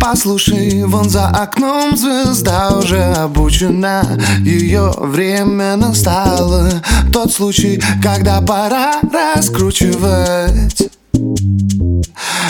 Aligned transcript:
Послушай, 0.00 0.84
вон 0.84 1.08
за 1.08 1.28
окном 1.28 1.96
звезда 1.96 2.70
уже 2.78 3.02
обучена. 3.02 4.04
Ее 4.40 4.92
время 4.98 5.76
настало. 5.76 6.70
Тот 7.12 7.32
случай, 7.32 7.82
когда 8.02 8.40
пора 8.40 8.94
раскручивать. 9.34 10.88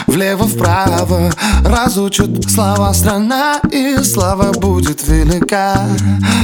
Влево-вправо 0.07 1.31
разучат 1.65 2.51
слова 2.51 2.93
страна 2.95 3.61
И 3.71 3.99
слава 4.03 4.53
будет 4.53 5.07
велика. 5.07 5.87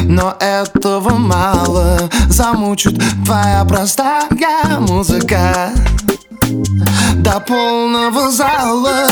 Но 0.05 0.37
этого 0.39 1.17
мало 1.17 2.11
Замучит 2.29 3.01
твоя 3.25 3.65
простая 3.65 4.29
музыка. 4.81 5.71
До 7.17 7.41
полного 7.41 8.31
зала 8.31 9.09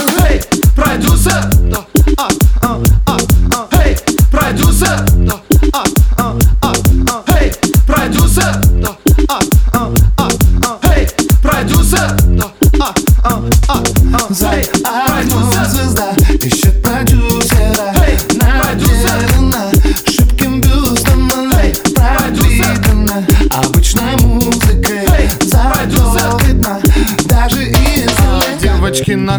I 14.84 15.24
know 15.24 15.50
just 15.52 15.96
that. 15.96 16.21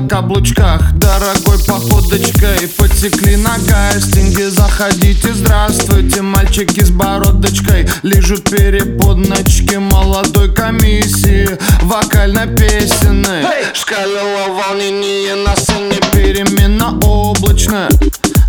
Каблучках, 0.07 0.93
дорогой 0.93 1.59
походочкой. 1.66 2.67
Потекли 2.77 3.35
на 3.38 3.55
кастинге, 3.67 4.49
заходите, 4.49 5.34
здравствуйте 5.34 6.21
Мальчики 6.21 6.84
с 6.84 6.90
бородочкой. 6.90 7.87
Лижут 8.04 8.49
переподночки 8.49 9.76
Молодой 9.76 10.54
комиссии, 10.54 11.49
вокально-песенной 11.82 13.43
Эй! 13.43 13.65
Шкалила 13.73 14.48
волнение 14.49 15.35
на 15.35 15.55
сцене 15.55 15.99
перемена 16.12 16.98
облачная. 17.04 17.90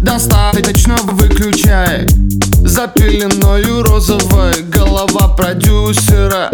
Достаточно 0.00 0.96
выключай. 1.12 2.06
За 2.64 2.86
пеленою 2.89 3.83
розовой 3.83 4.62
голова 4.62 5.28
продюсера. 5.28 6.50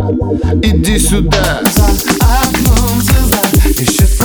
Иди 0.63 0.99
сюда. 0.99 1.61
За 1.75 1.87
окном 1.87 3.01
звезда 3.01 3.41
ищет 3.77 4.20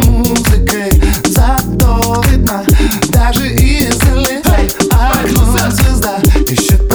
Музыкой, 0.00 0.90
зато 1.26 2.22
видно 2.30 2.64
даже 3.08 3.52
издали 3.54 4.42
Окном 4.90 5.70
звезда 5.70 6.18
ищет 6.46 6.87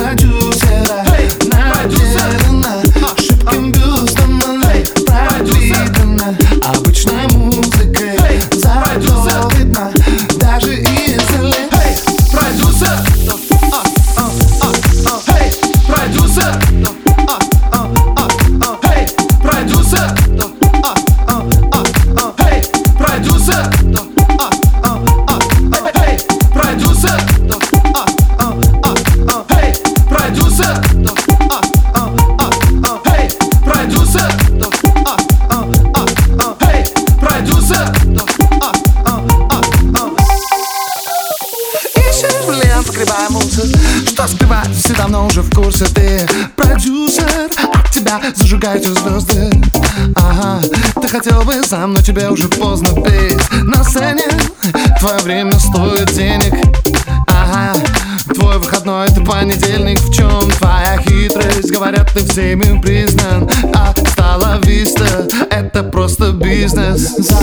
Что 44.14 44.28
скрывать, 44.28 44.70
все 44.76 44.94
давно 44.94 45.26
уже 45.26 45.42
в 45.42 45.50
курсе 45.50 45.86
Ты 45.86 46.28
продюсер, 46.56 47.50
от 47.74 47.90
тебя 47.90 48.22
зажигаются 48.36 48.94
звезды 48.94 49.50
Ага, 50.18 50.62
ты 51.02 51.08
хотел 51.08 51.42
бы 51.42 51.64
сам, 51.64 51.94
но 51.94 52.02
тебе 52.02 52.30
уже 52.30 52.48
поздно 52.48 52.94
петь. 53.02 53.42
На 53.64 53.84
сцене 53.84 54.26
твое 55.00 55.18
время 55.20 55.58
стоит 55.60 56.14
денег. 56.14 56.54
Ага, 57.28 57.74
твой 58.36 58.60
выходной 58.60 59.08
это 59.08 59.22
понедельник. 59.22 60.00
В 60.00 60.14
чем 60.14 60.50
твоя 60.52 61.00
хитрость? 61.02 61.72
Говорят, 61.72 62.12
ты 62.14 62.24
всеми 62.24 62.80
признан. 62.80 63.50
А 63.74 63.94
стала 64.12 64.60
виста, 64.64 65.28
это 65.50 65.82
просто 65.84 66.32
бизнес. 66.32 67.16
За 67.18 67.38